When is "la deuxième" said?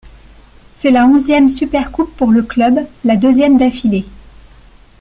3.05-3.57